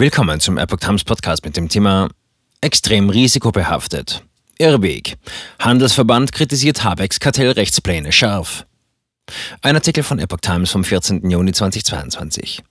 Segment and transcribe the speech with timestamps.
[0.00, 2.08] Willkommen zum Epoch Times Podcast mit dem Thema
[2.62, 4.24] Extrem risikobehaftet.
[4.56, 5.18] Irrweg.
[5.58, 8.64] Handelsverband kritisiert Habecks Kartellrechtspläne scharf.
[9.60, 11.28] Ein Artikel von Epoch Times vom 14.
[11.28, 12.62] Juni 2022.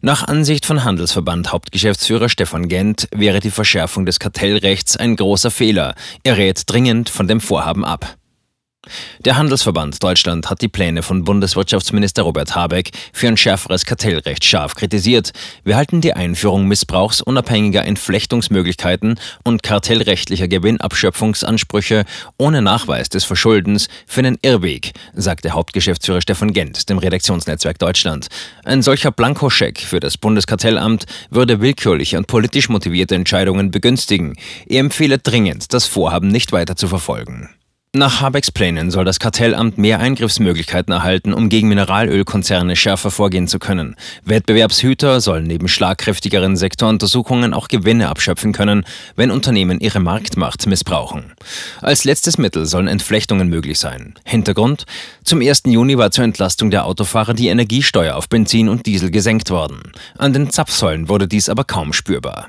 [0.00, 5.96] Nach Ansicht von Handelsverband Hauptgeschäftsführer Stefan Gent wäre die Verschärfung des Kartellrechts ein großer Fehler.
[6.22, 8.16] Er rät dringend von dem Vorhaben ab.
[9.24, 14.74] Der Handelsverband Deutschland hat die Pläne von Bundeswirtschaftsminister Robert Habeck für ein schärferes Kartellrecht scharf
[14.74, 15.30] kritisiert.
[15.62, 22.04] Wir halten die Einführung missbrauchsunabhängiger Entflechtungsmöglichkeiten und kartellrechtlicher Gewinnabschöpfungsansprüche
[22.38, 28.26] ohne Nachweis des Verschuldens für einen Irrweg, sagte Hauptgeschäftsführer Stefan Gent dem Redaktionsnetzwerk Deutschland.
[28.64, 34.34] Ein solcher Blankoscheck für das Bundeskartellamt würde willkürliche und politisch motivierte Entscheidungen begünstigen.
[34.66, 37.48] Er empfehle dringend, das Vorhaben nicht weiter zu verfolgen.
[37.94, 43.58] Nach Habecks Plänen soll das Kartellamt mehr Eingriffsmöglichkeiten erhalten, um gegen Mineralölkonzerne schärfer vorgehen zu
[43.58, 43.96] können.
[44.24, 51.34] Wettbewerbshüter sollen neben schlagkräftigeren Sektoruntersuchungen auch Gewinne abschöpfen können, wenn Unternehmen ihre Marktmacht missbrauchen.
[51.82, 54.14] Als letztes Mittel sollen Entflechtungen möglich sein.
[54.24, 54.86] Hintergrund?
[55.22, 55.64] Zum 1.
[55.66, 59.92] Juni war zur Entlastung der Autofahrer die Energiesteuer auf Benzin und Diesel gesenkt worden.
[60.16, 62.48] An den Zapfsäulen wurde dies aber kaum spürbar.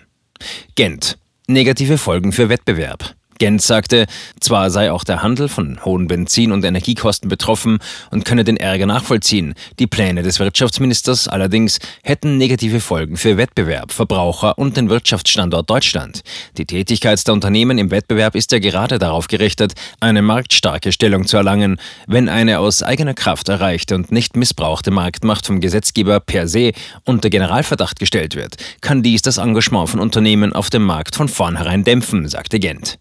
[0.75, 1.17] Gent.
[1.47, 3.13] Negative Folgen für Wettbewerb.
[3.39, 4.05] Gent sagte,
[4.39, 7.79] zwar sei auch der Handel von hohen Benzin- und Energiekosten betroffen
[8.11, 13.91] und könne den Ärger nachvollziehen, die Pläne des Wirtschaftsministers allerdings hätten negative Folgen für Wettbewerb,
[13.91, 16.21] Verbraucher und den Wirtschaftsstandort Deutschland.
[16.57, 21.37] Die Tätigkeit der Unternehmen im Wettbewerb ist ja gerade darauf gerichtet, eine marktstarke Stellung zu
[21.37, 21.77] erlangen.
[22.07, 26.71] Wenn eine aus eigener Kraft erreichte und nicht missbrauchte Marktmacht vom Gesetzgeber per se
[27.05, 31.83] unter Generalverdacht gestellt wird, kann dies das Engagement von Unternehmen auf dem Markt von vornherein
[31.83, 32.97] dämpfen, sagte Gent.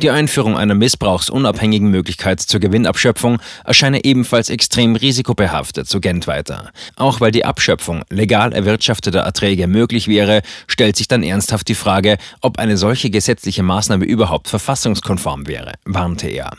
[0.00, 6.70] Die Einführung einer missbrauchsunabhängigen Möglichkeit zur Gewinnabschöpfung erscheine ebenfalls extrem risikobehaftet, so Gent weiter.
[6.96, 12.18] Auch weil die Abschöpfung legal erwirtschafteter Erträge möglich wäre, stellt sich dann ernsthaft die Frage,
[12.40, 16.50] ob eine solche gesetzliche Maßnahme überhaupt verfassungskonform wäre, warnte er.